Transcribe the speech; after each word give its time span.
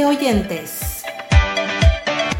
de 0.00 0.06
Oyentes. 0.06 1.04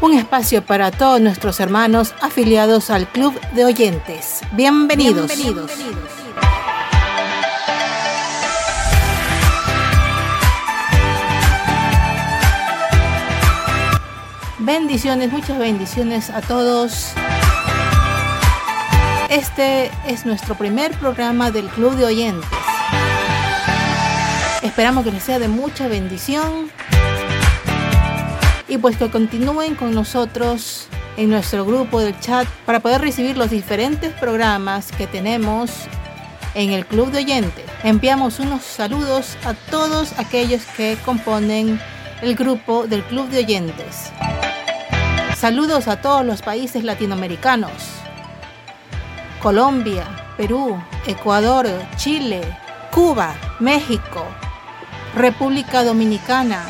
Un 0.01 0.17
espacio 0.17 0.65
para 0.65 0.89
todos 0.89 1.21
nuestros 1.21 1.59
hermanos 1.59 2.15
afiliados 2.19 2.89
al 2.89 3.07
Club 3.07 3.39
de 3.51 3.65
Oyentes. 3.65 4.39
Bienvenidos. 4.53 5.27
Bienvenidos. 5.27 5.71
Bendiciones, 14.57 15.31
muchas 15.31 15.59
bendiciones 15.59 16.31
a 16.31 16.41
todos. 16.41 17.13
Este 19.29 19.91
es 20.07 20.25
nuestro 20.25 20.55
primer 20.55 20.93
programa 20.93 21.51
del 21.51 21.67
Club 21.67 21.95
de 21.95 22.05
Oyentes. 22.05 22.49
Esperamos 24.63 25.03
que 25.03 25.11
les 25.11 25.21
sea 25.21 25.37
de 25.37 25.47
mucha 25.47 25.87
bendición 25.87 26.71
y 28.71 28.77
pues 28.77 28.95
que 28.95 29.11
continúen 29.11 29.75
con 29.75 29.93
nosotros 29.93 30.87
en 31.17 31.29
nuestro 31.29 31.65
grupo 31.65 31.99
del 31.99 32.17
chat 32.21 32.47
para 32.65 32.79
poder 32.79 33.01
recibir 33.01 33.35
los 33.35 33.49
diferentes 33.49 34.13
programas 34.13 34.93
que 34.93 35.07
tenemos 35.07 35.71
en 36.53 36.69
el 36.69 36.85
Club 36.85 37.11
de 37.11 37.17
Oyentes. 37.17 37.65
Enviamos 37.83 38.39
unos 38.39 38.63
saludos 38.63 39.35
a 39.43 39.55
todos 39.55 40.17
aquellos 40.17 40.63
que 40.77 40.97
componen 41.03 41.81
el 42.21 42.33
grupo 42.33 42.87
del 42.87 43.03
Club 43.03 43.27
de 43.27 43.39
Oyentes. 43.39 44.09
Saludos 45.35 45.89
a 45.89 46.01
todos 46.01 46.25
los 46.25 46.41
países 46.41 46.85
latinoamericanos. 46.85 47.73
Colombia, 49.41 50.07
Perú, 50.37 50.81
Ecuador, 51.05 51.67
Chile, 51.97 52.39
Cuba, 52.89 53.35
México, 53.59 54.25
República 55.13 55.83
Dominicana, 55.83 56.63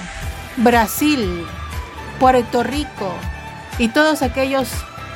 Brasil, 0.57 1.45
Puerto 2.21 2.61
Rico 2.61 3.11
y 3.79 3.87
todos 3.87 4.21
aquellos 4.21 4.69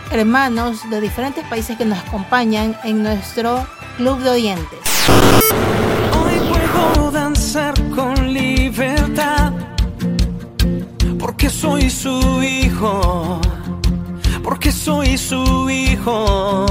hermanos 0.09 0.89
de 0.89 0.99
diferentes 0.99 1.45
países 1.45 1.77
que 1.77 1.85
nos 1.85 1.99
acompañan 1.99 2.75
en 2.83 3.03
nuestro 3.03 3.63
club 3.97 4.17
de 4.23 4.31
oyentes. 4.31 4.79
Hoy 6.19 6.33
puedo 6.49 7.11
danzar 7.11 7.75
con 7.91 8.33
libertad 8.33 9.53
porque 11.19 11.47
soy 11.47 11.91
su 11.91 12.41
hijo, 12.41 13.39
porque 14.43 14.71
soy 14.71 15.15
su 15.19 15.69
hijo. 15.69 16.64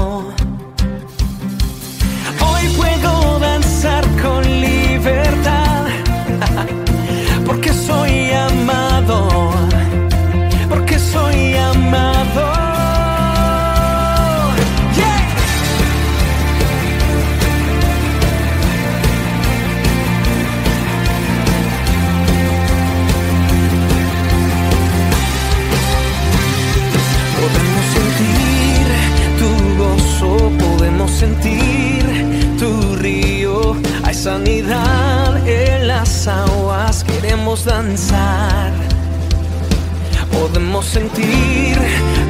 Queremos 37.55 37.63
danzar. 37.63 38.71
Podemos 40.31 40.85
sentir 40.85 41.77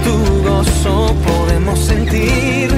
tu 0.03 0.43
gozo, 0.43 1.15
podemos 1.25 1.79
sentir 1.79 2.74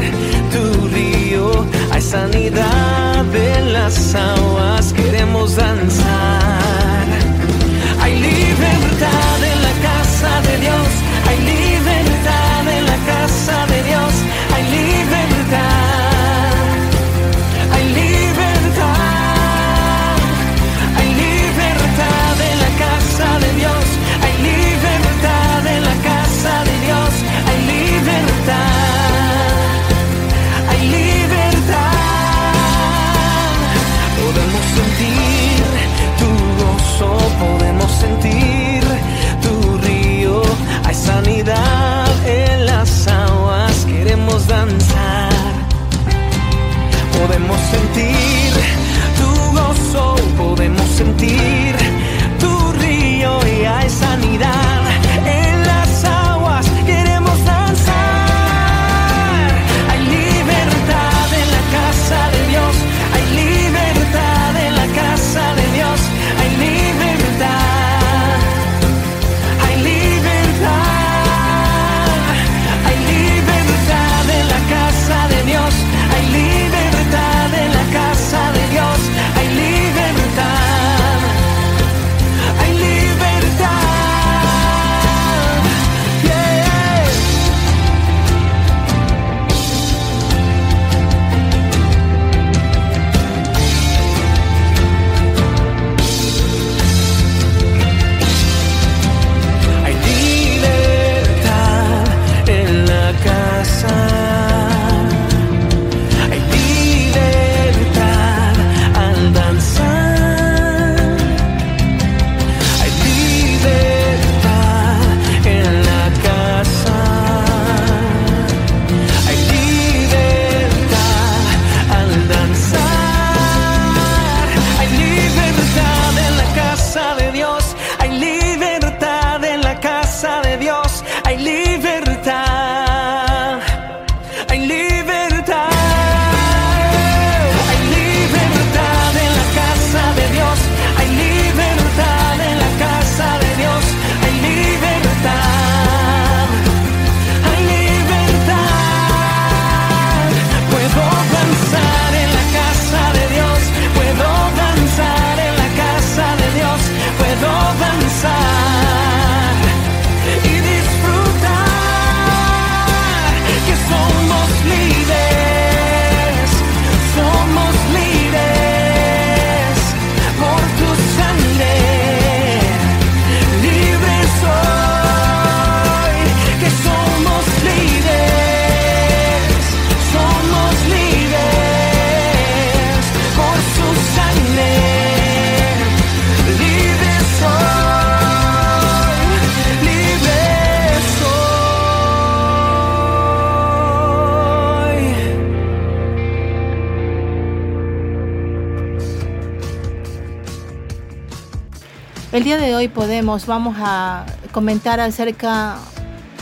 El 202.38 202.44
día 202.44 202.58
de 202.58 202.76
hoy 202.76 202.88
podemos, 202.88 203.48
vamos 203.48 203.78
a 203.80 204.24
comentar 204.52 205.00
acerca 205.00 205.80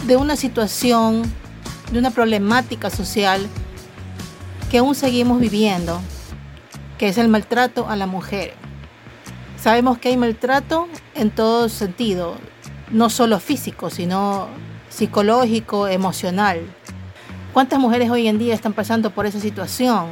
de 0.06 0.18
una 0.18 0.36
situación, 0.36 1.22
de 1.90 2.00
una 2.00 2.12
problemática 2.12 2.90
social 2.90 3.48
que 4.70 4.80
aún 4.80 4.94
seguimos 4.94 5.40
viviendo, 5.40 6.02
que 6.98 7.08
es 7.08 7.18
el 7.18 7.30
maltrato 7.30 7.88
a 7.88 7.96
la 7.96 8.08
mujer. 8.08 8.56
Sabemos 9.58 9.98
que 9.98 10.10
hay 10.10 10.18
maltrato 10.18 10.90
en 11.14 11.32
todo 11.32 11.70
sentido, 11.70 12.36
no 12.92 13.10
solo 13.10 13.40
físico, 13.40 13.90
sino 13.90 14.50
psicológico, 14.90 15.88
emocional. 15.88 16.60
¿Cuántas 17.54 17.80
mujeres 17.80 18.10
hoy 18.10 18.28
en 18.28 18.38
día 18.38 18.54
están 18.54 18.74
pasando 18.74 19.12
por 19.12 19.28
esa 19.28 19.40
situación? 19.40 20.08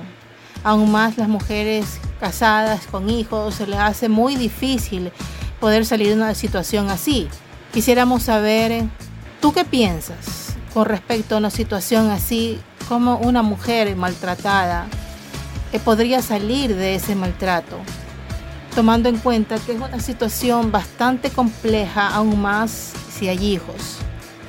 Aún 0.63 0.93
más 0.93 1.17
las 1.17 1.27
mujeres 1.27 1.99
casadas 2.21 2.87
con 2.87 3.09
hijos, 3.09 3.55
se 3.55 3.67
les 3.67 3.79
hace 3.79 4.07
muy 4.07 4.37
difícil 4.37 5.11
poder 5.63 5.85
salir 5.85 6.09
de 6.09 6.15
una 6.15 6.35
situación 6.35 6.89
así. 6.89 7.29
Quisiéramos 7.71 8.23
saber, 8.23 8.83
¿tú 9.39 9.53
qué 9.53 9.63
piensas 9.63 10.57
con 10.73 10.83
respecto 10.83 11.35
a 11.35 11.37
una 11.37 11.51
situación 11.51 12.09
así? 12.09 12.59
¿Cómo 12.89 13.15
una 13.19 13.43
mujer 13.43 13.95
maltratada 13.95 14.87
eh, 15.71 15.79
podría 15.79 16.21
salir 16.21 16.75
de 16.75 16.95
ese 16.95 17.15
maltrato? 17.15 17.77
Tomando 18.75 19.07
en 19.07 19.17
cuenta 19.19 19.55
que 19.57 19.71
es 19.71 19.77
una 19.79 20.01
situación 20.01 20.69
bastante 20.69 21.29
compleja, 21.29 22.09
aún 22.09 22.41
más 22.41 22.91
si 23.09 23.29
hay 23.29 23.53
hijos. 23.53 23.99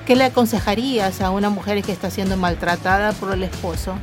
¿Qué 0.07 0.17
le 0.17 0.25
aconsejarías 0.25 1.21
a 1.21 1.31
una 1.31 1.49
mujer 1.49 1.81
que 1.85 1.93
está 1.93 2.11
siendo 2.11 2.37
maltratada 2.37 3.13
por 3.13 3.33
el 3.33 3.45
esposo? 3.45 3.95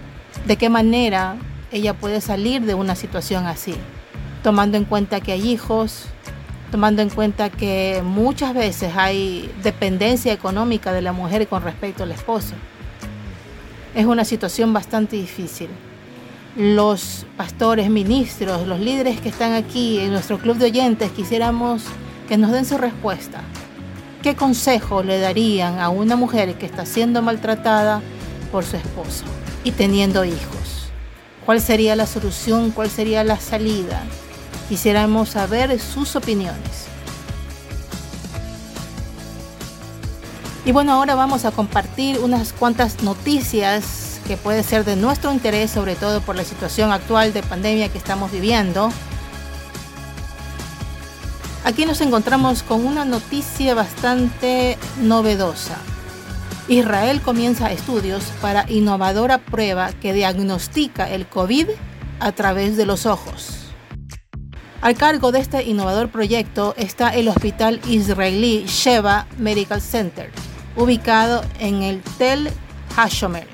¿De 0.45 0.55
qué 0.55 0.69
manera 0.69 1.35
ella 1.73 1.93
puede 1.93 2.21
salir 2.21 2.61
de 2.61 2.73
una 2.73 2.95
situación 2.95 3.47
así? 3.47 3.75
Tomando 4.43 4.77
en 4.77 4.85
cuenta 4.85 5.19
que 5.19 5.33
hay 5.33 5.45
hijos, 5.49 6.05
tomando 6.71 7.01
en 7.01 7.09
cuenta 7.09 7.49
que 7.49 8.01
muchas 8.03 8.53
veces 8.53 8.93
hay 8.95 9.51
dependencia 9.61 10.31
económica 10.31 10.93
de 10.93 11.01
la 11.01 11.11
mujer 11.11 11.47
con 11.47 11.61
respecto 11.61 12.03
al 12.03 12.11
esposo. 12.11 12.53
Es 13.93 14.05
una 14.05 14.23
situación 14.23 14.71
bastante 14.71 15.17
difícil. 15.17 15.69
Los 16.55 17.25
pastores, 17.37 17.89
ministros, 17.89 18.65
los 18.67 18.79
líderes 18.79 19.19
que 19.19 19.29
están 19.29 19.53
aquí 19.53 19.99
en 19.99 20.11
nuestro 20.11 20.39
club 20.39 20.57
de 20.57 20.65
oyentes 20.65 21.11
quisiéramos 21.11 21.83
que 22.27 22.37
nos 22.37 22.51
den 22.51 22.65
su 22.65 22.77
respuesta. 22.77 23.41
¿Qué 24.23 24.35
consejo 24.35 25.03
le 25.03 25.19
darían 25.19 25.79
a 25.79 25.89
una 25.89 26.15
mujer 26.15 26.55
que 26.55 26.65
está 26.65 26.85
siendo 26.85 27.21
maltratada 27.21 28.01
por 28.51 28.63
su 28.63 28.77
esposo 28.77 29.25
y 29.63 29.71
teniendo 29.71 30.23
hijos? 30.23 30.91
¿Cuál 31.45 31.59
sería 31.59 31.95
la 31.95 32.05
solución? 32.05 32.71
¿Cuál 32.71 32.89
sería 32.89 33.23
la 33.23 33.37
salida? 33.37 34.03
Quisiéramos 34.71 35.31
saber 35.31 35.77
sus 35.81 36.15
opiniones. 36.15 36.85
Y 40.63 40.71
bueno, 40.71 40.93
ahora 40.93 41.13
vamos 41.13 41.43
a 41.43 41.51
compartir 41.51 42.19
unas 42.19 42.53
cuantas 42.53 43.03
noticias 43.03 44.21
que 44.25 44.37
puede 44.37 44.63
ser 44.63 44.85
de 44.85 44.95
nuestro 44.95 45.33
interés, 45.33 45.71
sobre 45.71 45.95
todo 45.95 46.21
por 46.21 46.37
la 46.37 46.45
situación 46.45 46.93
actual 46.93 47.33
de 47.33 47.43
pandemia 47.43 47.89
que 47.89 47.97
estamos 47.97 48.31
viviendo. 48.31 48.89
Aquí 51.65 51.85
nos 51.85 51.99
encontramos 51.99 52.63
con 52.63 52.85
una 52.85 53.03
noticia 53.03 53.73
bastante 53.73 54.77
novedosa. 55.01 55.75
Israel 56.69 57.19
comienza 57.21 57.73
estudios 57.73 58.23
para 58.41 58.63
innovadora 58.71 59.39
prueba 59.39 59.91
que 59.91 60.13
diagnostica 60.13 61.09
el 61.09 61.27
COVID 61.27 61.67
a 62.21 62.31
través 62.31 62.77
de 62.77 62.85
los 62.85 63.05
ojos. 63.05 63.60
Al 64.81 64.95
cargo 64.95 65.31
de 65.31 65.39
este 65.39 65.61
innovador 65.63 66.09
proyecto 66.09 66.73
está 66.75 67.09
el 67.09 67.27
hospital 67.27 67.79
israelí 67.87 68.65
Sheba 68.65 69.27
Medical 69.37 69.79
Center, 69.79 70.31
ubicado 70.75 71.43
en 71.59 71.83
el 71.83 72.01
Tel 72.17 72.49
Hashomer, 72.95 73.45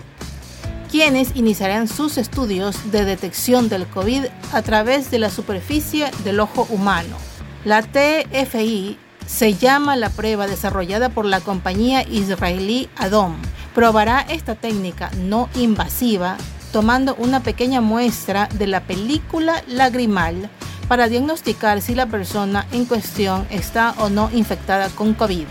quienes 0.89 1.35
iniciarán 1.35 1.89
sus 1.89 2.17
estudios 2.17 2.93
de 2.93 3.03
detección 3.03 3.67
del 3.67 3.85
COVID 3.87 4.23
a 4.53 4.61
través 4.61 5.11
de 5.11 5.19
la 5.19 5.29
superficie 5.29 6.09
del 6.23 6.39
ojo 6.39 6.65
humano. 6.69 7.17
La 7.65 7.81
TFI 7.81 8.97
se 9.25 9.53
llama 9.55 9.97
la 9.97 10.09
prueba 10.09 10.47
desarrollada 10.47 11.09
por 11.09 11.25
la 11.25 11.41
compañía 11.41 12.03
israelí 12.03 12.87
Adom. 12.95 13.35
Probará 13.75 14.21
esta 14.21 14.55
técnica 14.55 15.11
no 15.17 15.49
invasiva 15.55 16.37
tomando 16.71 17.15
una 17.15 17.43
pequeña 17.43 17.81
muestra 17.81 18.47
de 18.53 18.67
la 18.67 18.79
película 18.81 19.61
lagrimal 19.67 20.49
para 20.87 21.07
diagnosticar 21.07 21.81
si 21.81 21.95
la 21.95 22.05
persona 22.05 22.65
en 22.71 22.85
cuestión 22.85 23.45
está 23.49 23.93
o 23.99 24.09
no 24.09 24.29
infectada 24.33 24.89
con 24.89 25.13
COVID. 25.13 25.45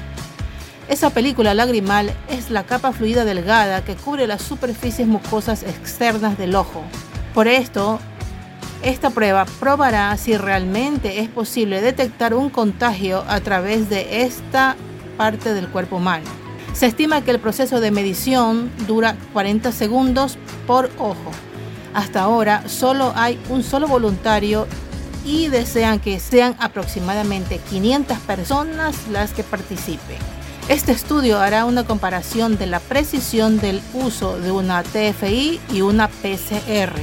Esa 0.88 1.10
película 1.10 1.52
lagrimal 1.52 2.12
es 2.28 2.50
la 2.50 2.64
capa 2.64 2.92
fluida 2.92 3.24
delgada 3.24 3.84
que 3.84 3.96
cubre 3.96 4.26
las 4.26 4.42
superficies 4.42 5.08
mucosas 5.08 5.64
externas 5.64 6.38
del 6.38 6.54
ojo. 6.54 6.82
Por 7.34 7.48
esto, 7.48 7.98
esta 8.82 9.10
prueba 9.10 9.46
probará 9.58 10.16
si 10.16 10.36
realmente 10.36 11.20
es 11.20 11.28
posible 11.28 11.80
detectar 11.80 12.34
un 12.34 12.50
contagio 12.50 13.24
a 13.26 13.40
través 13.40 13.88
de 13.90 14.22
esta 14.22 14.76
parte 15.16 15.54
del 15.54 15.68
cuerpo 15.68 15.96
humano. 15.96 16.24
Se 16.72 16.86
estima 16.86 17.22
que 17.22 17.32
el 17.32 17.40
proceso 17.40 17.80
de 17.80 17.90
medición 17.90 18.70
dura 18.86 19.16
40 19.32 19.72
segundos 19.72 20.38
por 20.66 20.90
ojo. 20.98 21.32
Hasta 21.94 22.20
ahora 22.20 22.68
solo 22.68 23.12
hay 23.16 23.40
un 23.48 23.62
solo 23.62 23.88
voluntario 23.88 24.66
y 25.26 25.49
desean 25.49 26.00
que 26.00 26.19
sean 26.20 26.56
aproximadamente 26.58 27.59
500 27.68 28.18
personas 28.21 28.97
las 29.11 29.33
que 29.33 29.42
participen. 29.42 30.16
Este 30.68 30.92
estudio 30.92 31.38
hará 31.38 31.66
una 31.66 31.85
comparación 31.85 32.56
de 32.56 32.66
la 32.66 32.80
precisión 32.80 33.59
del 33.59 33.83
uso 33.92 34.38
de 34.38 34.50
una 34.50 34.83
TFI 34.83 35.61
y 35.73 35.80
una 35.83 36.09
PCR 36.09 36.99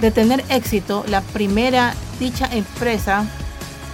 de 0.00 0.10
tener 0.10 0.44
éxito, 0.48 1.04
la 1.08 1.20
primera 1.20 1.94
dicha 2.18 2.48
empresa 2.52 3.24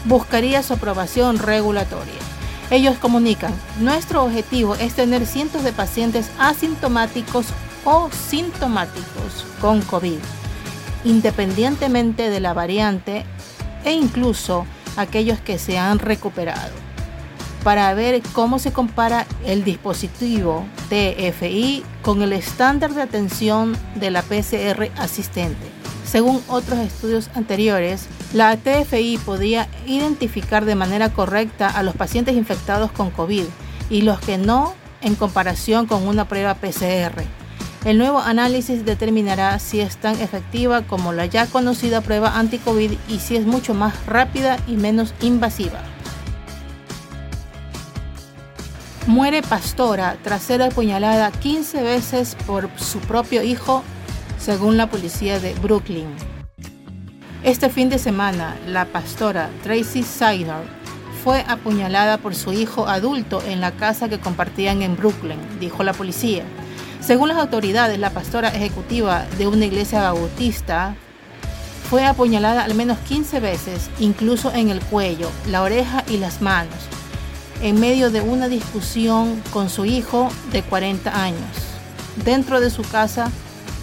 buscaría 0.04 0.62
su 0.62 0.74
aprobación 0.74 1.38
regulatoria. 1.38 2.12
Ellos 2.70 2.96
comunican, 2.98 3.52
nuestro 3.80 4.24
objetivo 4.24 4.74
es 4.76 4.94
tener 4.94 5.26
cientos 5.26 5.62
de 5.62 5.72
pacientes 5.72 6.30
asintomáticos 6.38 7.46
o 7.84 8.08
sintomáticos 8.10 9.44
con 9.60 9.80
COVID, 9.82 10.18
independientemente 11.04 12.30
de 12.30 12.40
la 12.40 12.54
variante 12.54 13.24
e 13.84 13.92
incluso 13.92 14.66
aquellos 14.96 15.40
que 15.40 15.58
se 15.58 15.78
han 15.78 15.98
recuperado, 15.98 16.72
para 17.64 17.92
ver 17.94 18.22
cómo 18.32 18.58
se 18.58 18.72
compara 18.72 19.26
el 19.44 19.64
dispositivo 19.64 20.64
TFI 20.88 21.84
con 22.02 22.22
el 22.22 22.32
estándar 22.32 22.94
de 22.94 23.02
atención 23.02 23.76
de 23.94 24.10
la 24.10 24.22
PCR 24.22 24.90
asistente. 24.98 25.70
Según 26.04 26.42
otros 26.48 26.78
estudios 26.80 27.30
anteriores, 27.34 28.06
la 28.34 28.56
TFI 28.56 29.18
podía 29.24 29.68
identificar 29.86 30.64
de 30.64 30.74
manera 30.74 31.10
correcta 31.10 31.68
a 31.68 31.82
los 31.82 31.94
pacientes 31.94 32.36
infectados 32.36 32.92
con 32.92 33.10
COVID 33.10 33.44
y 33.88 34.02
los 34.02 34.20
que 34.20 34.36
no 34.36 34.74
en 35.00 35.14
comparación 35.14 35.86
con 35.86 36.06
una 36.06 36.28
prueba 36.28 36.54
PCR. 36.54 37.41
El 37.84 37.98
nuevo 37.98 38.20
análisis 38.20 38.84
determinará 38.84 39.58
si 39.58 39.80
es 39.80 39.96
tan 39.96 40.20
efectiva 40.20 40.82
como 40.82 41.12
la 41.12 41.26
ya 41.26 41.46
conocida 41.46 42.00
prueba 42.00 42.38
anti-COVID 42.38 42.92
y 43.08 43.18
si 43.18 43.34
es 43.34 43.44
mucho 43.44 43.74
más 43.74 44.06
rápida 44.06 44.56
y 44.68 44.76
menos 44.76 45.14
invasiva. 45.20 45.80
Muere 49.08 49.42
pastora 49.42 50.16
tras 50.22 50.42
ser 50.42 50.62
apuñalada 50.62 51.32
15 51.32 51.82
veces 51.82 52.36
por 52.46 52.70
su 52.76 53.00
propio 53.00 53.42
hijo 53.42 53.82
según 54.38 54.76
la 54.76 54.88
policía 54.88 55.40
de 55.40 55.52
Brooklyn. 55.54 56.06
Este 57.42 57.68
fin 57.68 57.88
de 57.88 57.98
semana, 57.98 58.56
la 58.68 58.84
pastora 58.84 59.50
Tracy 59.64 60.04
Sidor 60.04 60.62
fue 61.24 61.44
apuñalada 61.48 62.18
por 62.18 62.36
su 62.36 62.52
hijo 62.52 62.86
adulto 62.86 63.42
en 63.42 63.60
la 63.60 63.72
casa 63.72 64.08
que 64.08 64.20
compartían 64.20 64.82
en 64.82 64.96
Brooklyn, 64.96 65.38
dijo 65.58 65.82
la 65.82 65.92
policía. 65.92 66.44
Según 67.04 67.28
las 67.28 67.38
autoridades, 67.38 67.98
la 67.98 68.10
pastora 68.10 68.50
ejecutiva 68.50 69.26
de 69.36 69.48
una 69.48 69.64
iglesia 69.64 70.02
bautista 70.02 70.94
fue 71.90 72.06
apuñalada 72.06 72.62
al 72.62 72.76
menos 72.76 72.96
15 73.00 73.40
veces, 73.40 73.90
incluso 73.98 74.52
en 74.52 74.70
el 74.70 74.80
cuello, 74.80 75.28
la 75.48 75.62
oreja 75.62 76.04
y 76.08 76.18
las 76.18 76.40
manos, 76.40 76.76
en 77.60 77.80
medio 77.80 78.12
de 78.12 78.20
una 78.20 78.48
discusión 78.48 79.42
con 79.52 79.68
su 79.68 79.84
hijo 79.84 80.30
de 80.52 80.62
40 80.62 81.24
años. 81.24 81.40
Dentro 82.24 82.60
de 82.60 82.70
su 82.70 82.82
casa 82.82 83.32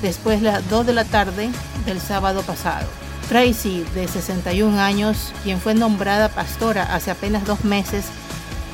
después 0.02 0.42
de 0.42 0.52
las 0.52 0.70
2 0.70 0.86
de 0.86 0.94
la 0.94 1.04
tarde 1.04 1.50
del 1.86 2.00
sábado 2.00 2.42
pasado. 2.44 2.88
Tracy, 3.28 3.86
de 3.96 4.08
61 4.08 4.80
años, 4.80 5.34
quien 5.44 5.60
fue 5.60 5.76
nombrada 5.76 6.30
pastora 6.30 6.96
hace 6.96 7.12
apenas 7.12 7.46
dos 7.46 7.66
meses, 7.66 8.06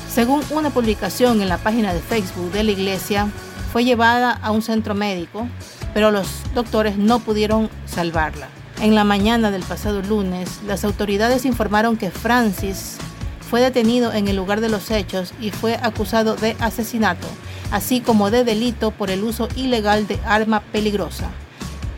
según 0.08 0.40
una 0.50 0.70
publicación 0.70 1.42
en 1.42 1.48
la 1.48 1.58
página 1.58 1.92
de 1.92 2.00
Facebook 2.00 2.52
de 2.52 2.62
la 2.62 2.70
iglesia, 2.70 3.28
fue 3.76 3.84
llevada 3.84 4.30
a 4.30 4.52
un 4.52 4.62
centro 4.62 4.94
médico, 4.94 5.46
pero 5.92 6.10
los 6.10 6.26
doctores 6.54 6.96
no 6.96 7.18
pudieron 7.18 7.68
salvarla. 7.84 8.48
En 8.80 8.94
la 8.94 9.04
mañana 9.04 9.50
del 9.50 9.62
pasado 9.64 10.00
lunes, 10.00 10.60
las 10.66 10.82
autoridades 10.82 11.44
informaron 11.44 11.98
que 11.98 12.10
Francis 12.10 12.96
fue 13.50 13.60
detenido 13.60 14.14
en 14.14 14.28
el 14.28 14.36
lugar 14.36 14.62
de 14.62 14.70
los 14.70 14.90
hechos 14.90 15.34
y 15.42 15.50
fue 15.50 15.74
acusado 15.74 16.36
de 16.36 16.56
asesinato, 16.58 17.26
así 17.70 18.00
como 18.00 18.30
de 18.30 18.44
delito 18.44 18.92
por 18.92 19.10
el 19.10 19.22
uso 19.22 19.46
ilegal 19.56 20.06
de 20.06 20.18
arma 20.24 20.60
peligrosa. 20.60 21.28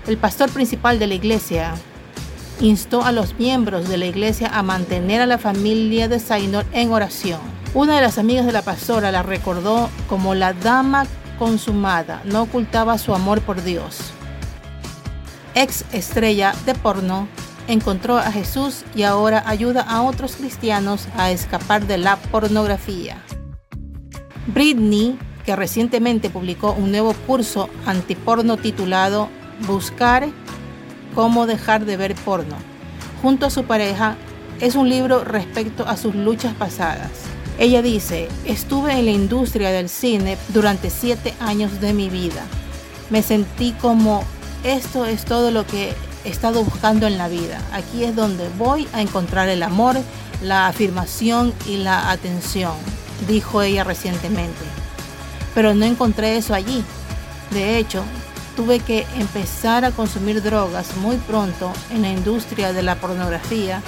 El 0.09 0.17
pastor 0.17 0.51
principal 0.51 0.99
de 0.99 1.07
la 1.07 1.15
iglesia 1.15 1.75
instó 2.59 3.05
a 3.05 3.13
los 3.13 3.39
miembros 3.39 3.89
de 3.89 3.99
la 3.99 4.07
iglesia 4.07 4.51
a 4.53 4.65
mantener 4.65 5.21
a 5.21 5.27
la 5.27 5.39
familia 5.39 6.09
de 6.09 6.19
Zainor 6.19 6.67
en 6.73 6.91
oración. 6.91 7.39
Una 7.73 7.95
de 7.95 8.03
las 8.03 8.19
amigas 8.19 8.47
de 8.47 8.53
la 8.53 8.63
pastora 8.63 9.13
la 9.13 9.23
recordó 9.23 9.89
como 10.09 10.35
la 10.35 10.55
dama 10.55 11.07
consumada, 11.39 12.23
no 12.25 12.43
ocultaba 12.43 12.99
su 12.99 13.15
amor 13.15 13.41
por 13.41 13.63
Dios. 13.63 14.13
Ex 15.55 15.85
estrella 15.93 16.55
de 16.67 16.75
porno, 16.75 17.29
encontró 17.69 18.17
a 18.17 18.33
Jesús 18.33 18.85
y 18.95 19.03
ahora 19.03 19.43
ayuda 19.47 19.83
a 19.83 20.03
otros 20.03 20.37
cristianos 20.37 21.09
a 21.17 21.31
escapar 21.31 21.87
de 21.87 21.99
la 21.99 22.17
pornografía. 22.17 23.19
Britney, 24.49 25.19
que 25.45 25.57
recientemente 25.57 26.31
publicó 26.31 26.73
un 26.73 26.91
nuevo 26.91 27.13
curso 27.27 27.69
antiporno 27.87 28.57
titulado 28.57 29.29
Buscar 29.67 30.29
cómo 31.15 31.47
dejar 31.47 31.85
de 31.85 31.97
ver 31.97 32.15
porno, 32.15 32.57
junto 33.23 33.47
a 33.47 33.51
su 33.51 33.65
pareja, 33.65 34.17
es 34.61 34.75
un 34.75 34.89
libro 34.89 35.25
respecto 35.25 35.87
a 35.87 35.97
sus 35.97 36.15
luchas 36.15 36.55
pasadas. 36.55 37.11
Ella 37.59 37.83
dice, 37.83 38.29
estuve 38.45 38.93
en 38.93 39.07
la 39.07 39.11
industria 39.11 39.71
del 39.71 39.89
cine 39.89 40.39
durante 40.51 40.91
siete 40.91 41.35
años 41.41 41.81
de 41.81 41.93
mi 41.93 42.09
vida. 42.09 42.45
Me 43.11 43.21
sentí 43.21 43.73
como, 43.73 44.23
esto 44.63 45.05
es 45.07 45.25
todo 45.25 45.51
lo 45.51 45.67
que 45.67 45.93
he 46.25 46.29
estado 46.29 46.63
buscando 46.63 47.09
en 47.09 47.19
la 47.19 47.27
vida. 47.27 47.61
Aquí 47.73 48.05
es 48.05 48.15
donde 48.15 48.49
voy 48.59 48.87
a 48.93 49.03
encontrar 49.03 49.49
el 49.49 49.65
amor, 49.65 49.97
la 50.41 50.69
afirmación 50.69 51.53
y 51.67 51.79
la 51.79 52.13
atención, 52.13 52.75
dijo 53.27 53.61
ella 53.61 53.83
recientemente. 53.83 54.65
Pero 55.53 55.75
no 55.75 55.85
encontré 55.85 56.37
eso 56.37 56.55
allí. 56.55 56.85
De 57.51 57.77
hecho, 57.77 58.05
tuve 58.55 58.79
que 58.79 59.05
empezar 59.17 59.85
a 59.85 59.91
consumir 59.91 60.45
drogas 60.45 60.97
muy 60.99 61.17
pronto 61.17 61.73
en 61.91 62.03
la 62.03 62.11
industria 62.11 62.73
de 62.73 62.83
la 62.83 62.95
pornografía 62.95 63.83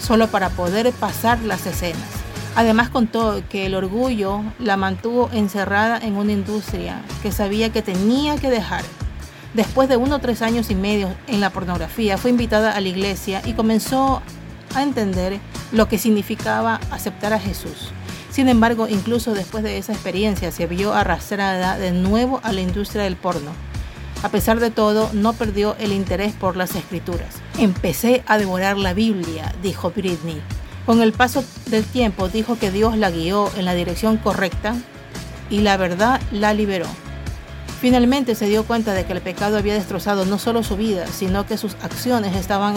solo 0.00 0.28
para 0.28 0.48
poder 0.48 0.90
pasar 0.92 1.42
las 1.42 1.66
escenas. 1.66 2.21
Además 2.54 2.90
contó 2.90 3.42
que 3.48 3.66
el 3.66 3.74
orgullo 3.74 4.42
la 4.58 4.76
mantuvo 4.76 5.30
encerrada 5.32 5.98
en 5.98 6.16
una 6.16 6.32
industria 6.32 7.02
que 7.22 7.32
sabía 7.32 7.72
que 7.72 7.80
tenía 7.80 8.36
que 8.36 8.50
dejar. 8.50 8.82
Después 9.54 9.88
de 9.88 9.96
uno 9.96 10.16
o 10.16 10.18
tres 10.18 10.42
años 10.42 10.70
y 10.70 10.74
medio 10.74 11.14
en 11.26 11.40
la 11.40 11.50
pornografía, 11.50 12.18
fue 12.18 12.30
invitada 12.30 12.72
a 12.72 12.80
la 12.80 12.88
iglesia 12.88 13.40
y 13.44 13.54
comenzó 13.54 14.22
a 14.74 14.82
entender 14.82 15.38
lo 15.72 15.88
que 15.88 15.98
significaba 15.98 16.80
aceptar 16.90 17.32
a 17.32 17.40
Jesús. 17.40 17.90
Sin 18.30 18.48
embargo, 18.48 18.88
incluso 18.88 19.34
después 19.34 19.62
de 19.62 19.78
esa 19.78 19.92
experiencia, 19.92 20.52
se 20.52 20.66
vio 20.66 20.94
arrastrada 20.94 21.78
de 21.78 21.92
nuevo 21.92 22.40
a 22.42 22.52
la 22.52 22.60
industria 22.60 23.04
del 23.04 23.16
porno. 23.16 23.50
A 24.22 24.28
pesar 24.28 24.60
de 24.60 24.70
todo, 24.70 25.10
no 25.12 25.32
perdió 25.32 25.74
el 25.78 25.92
interés 25.92 26.32
por 26.32 26.56
las 26.56 26.74
escrituras. 26.76 27.36
Empecé 27.58 28.22
a 28.26 28.38
devorar 28.38 28.78
la 28.78 28.94
Biblia, 28.94 29.54
dijo 29.62 29.90
Britney. 29.90 30.40
Con 30.86 31.00
el 31.00 31.12
paso 31.12 31.44
del 31.66 31.84
tiempo 31.84 32.28
dijo 32.28 32.58
que 32.58 32.72
Dios 32.72 32.96
la 32.96 33.10
guió 33.10 33.48
en 33.56 33.64
la 33.64 33.74
dirección 33.74 34.16
correcta 34.16 34.74
y 35.48 35.60
la 35.60 35.76
verdad 35.76 36.20
la 36.32 36.54
liberó. 36.54 36.86
Finalmente 37.80 38.34
se 38.34 38.46
dio 38.46 38.64
cuenta 38.64 38.92
de 38.92 39.04
que 39.04 39.12
el 39.12 39.20
pecado 39.20 39.56
había 39.56 39.74
destrozado 39.74 40.24
no 40.24 40.38
solo 40.38 40.62
su 40.64 40.76
vida, 40.76 41.06
sino 41.06 41.46
que 41.46 41.56
sus 41.56 41.74
acciones 41.82 42.34
estaban 42.34 42.74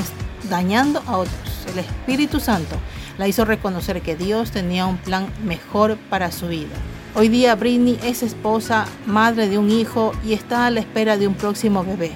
dañando 0.49 1.01
a 1.07 1.17
otros. 1.17 1.65
El 1.71 1.79
Espíritu 1.79 2.39
Santo 2.39 2.75
la 3.17 3.27
hizo 3.27 3.43
reconocer 3.43 4.01
que 4.01 4.15
Dios 4.15 4.51
tenía 4.51 4.85
un 4.85 4.97
plan 4.97 5.27
mejor 5.43 5.97
para 6.09 6.31
su 6.31 6.47
vida. 6.47 6.75
Hoy 7.15 7.29
día 7.29 7.55
Britney 7.55 7.97
es 8.03 8.21
esposa, 8.21 8.85
madre 9.07 9.47
de 9.47 9.57
un 9.57 9.71
hijo 9.71 10.11
y 10.23 10.33
está 10.33 10.67
a 10.67 10.71
la 10.71 10.81
espera 10.81 11.17
de 11.17 11.27
un 11.27 11.33
próximo 11.33 11.83
bebé 11.83 12.11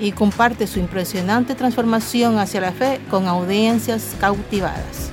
y 0.00 0.12
comparte 0.12 0.66
su 0.66 0.78
impresionante 0.78 1.54
transformación 1.54 2.38
hacia 2.38 2.60
la 2.60 2.72
fe 2.72 3.00
con 3.10 3.26
audiencias 3.26 4.14
cautivadas. 4.20 5.12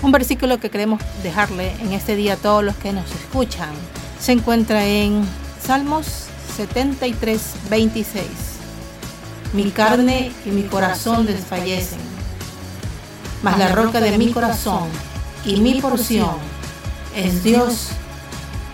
Un 0.00 0.12
versículo 0.12 0.60
que 0.60 0.70
queremos 0.70 1.02
dejarle 1.22 1.72
en 1.80 1.92
este 1.92 2.14
día 2.14 2.34
a 2.34 2.36
todos 2.36 2.62
los 2.62 2.76
que 2.76 2.92
nos 2.92 3.10
escuchan 3.10 3.70
se 4.20 4.32
encuentra 4.32 4.84
en 4.84 5.24
Salmos 5.60 6.26
73, 6.56 7.40
26. 7.68 8.24
Mi 9.54 9.70
carne 9.70 10.32
y 10.44 10.50
mi 10.50 10.62
corazón 10.62 11.26
desfallecen, 11.26 11.98
mas 13.42 13.58
la 13.58 13.68
roca 13.68 14.00
de 14.00 14.16
mi 14.18 14.30
corazón 14.30 14.88
y 15.44 15.60
mi 15.60 15.80
porción 15.80 16.36
es 17.16 17.42
Dios 17.42 17.88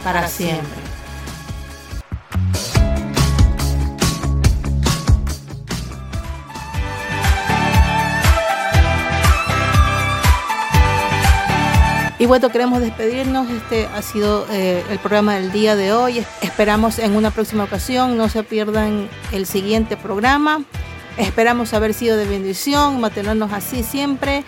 para 0.02 0.28
siempre. 0.28 0.83
Y 12.24 12.26
bueno, 12.26 12.48
queremos 12.48 12.80
despedirnos. 12.80 13.50
Este 13.50 13.86
ha 13.86 14.00
sido 14.00 14.46
eh, 14.50 14.82
el 14.88 14.98
programa 14.98 15.34
del 15.34 15.52
día 15.52 15.76
de 15.76 15.92
hoy. 15.92 16.24
Esperamos 16.40 16.98
en 16.98 17.16
una 17.16 17.30
próxima 17.30 17.64
ocasión. 17.64 18.16
No 18.16 18.30
se 18.30 18.42
pierdan 18.42 19.10
el 19.30 19.44
siguiente 19.44 19.98
programa. 19.98 20.64
Esperamos 21.18 21.74
haber 21.74 21.92
sido 21.92 22.16
de 22.16 22.24
bendición, 22.24 22.98
mantenernos 22.98 23.52
así 23.52 23.82
siempre. 23.82 24.42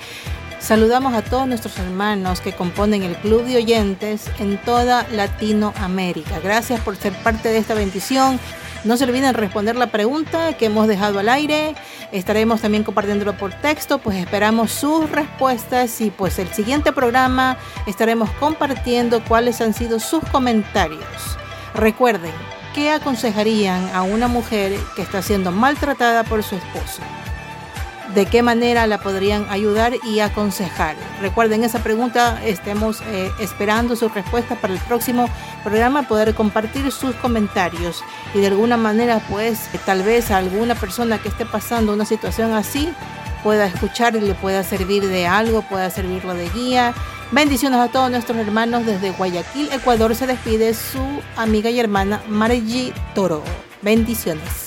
Saludamos 0.58 1.12
a 1.12 1.20
todos 1.20 1.46
nuestros 1.46 1.76
hermanos 1.76 2.40
que 2.40 2.54
componen 2.54 3.02
el 3.02 3.14
Club 3.16 3.44
de 3.44 3.58
Oyentes 3.58 4.30
en 4.38 4.56
toda 4.56 5.06
Latinoamérica. 5.12 6.40
Gracias 6.40 6.80
por 6.80 6.96
ser 6.96 7.12
parte 7.12 7.50
de 7.50 7.58
esta 7.58 7.74
bendición. 7.74 8.40
No 8.86 8.96
se 8.96 9.02
olviden 9.02 9.34
responder 9.34 9.74
la 9.74 9.88
pregunta 9.88 10.56
que 10.56 10.66
hemos 10.66 10.86
dejado 10.86 11.18
al 11.18 11.28
aire. 11.28 11.74
Estaremos 12.12 12.60
también 12.60 12.84
compartiéndolo 12.84 13.36
por 13.36 13.52
texto, 13.52 13.98
pues 13.98 14.16
esperamos 14.16 14.70
sus 14.70 15.10
respuestas 15.10 16.00
y 16.00 16.12
pues 16.12 16.38
el 16.38 16.46
siguiente 16.52 16.92
programa 16.92 17.58
estaremos 17.88 18.30
compartiendo 18.38 19.24
cuáles 19.24 19.60
han 19.60 19.74
sido 19.74 19.98
sus 19.98 20.22
comentarios. 20.26 21.02
Recuerden, 21.74 22.32
¿qué 22.76 22.92
aconsejarían 22.92 23.90
a 23.92 24.02
una 24.02 24.28
mujer 24.28 24.78
que 24.94 25.02
está 25.02 25.20
siendo 25.20 25.50
maltratada 25.50 26.22
por 26.22 26.44
su 26.44 26.54
esposo? 26.54 27.02
De 28.14 28.26
qué 28.26 28.42
manera 28.42 28.86
la 28.86 28.98
podrían 28.98 29.46
ayudar 29.50 29.94
y 30.04 30.20
aconsejar. 30.20 30.96
Recuerden 31.20 31.64
esa 31.64 31.82
pregunta, 31.82 32.40
estemos 32.44 33.00
eh, 33.02 33.30
esperando 33.40 33.96
su 33.96 34.08
respuesta 34.08 34.54
para 34.56 34.74
el 34.74 34.80
próximo 34.80 35.28
programa, 35.64 36.02
poder 36.08 36.34
compartir 36.34 36.90
sus 36.92 37.14
comentarios 37.16 38.02
y 38.34 38.40
de 38.40 38.48
alguna 38.48 38.76
manera 38.76 39.20
pues 39.28 39.68
tal 39.84 40.02
vez 40.02 40.30
alguna 40.30 40.74
persona 40.74 41.18
que 41.18 41.28
esté 41.28 41.44
pasando 41.46 41.92
una 41.92 42.04
situación 42.04 42.52
así 42.52 42.92
pueda 43.42 43.66
escuchar 43.66 44.16
y 44.16 44.20
le 44.20 44.34
pueda 44.34 44.64
servir 44.64 45.06
de 45.06 45.26
algo, 45.26 45.62
pueda 45.62 45.88
servirlo 45.90 46.34
de 46.34 46.48
guía. 46.50 46.94
Bendiciones 47.30 47.78
a 47.78 47.88
todos 47.88 48.10
nuestros 48.10 48.38
hermanos 48.38 48.86
desde 48.86 49.12
Guayaquil, 49.12 49.70
Ecuador. 49.72 50.14
Se 50.14 50.26
despide 50.26 50.74
su 50.74 51.00
amiga 51.36 51.70
y 51.70 51.78
hermana 51.78 52.22
Margie 52.28 52.92
Toro. 53.14 53.42
Bendiciones. 53.82 54.65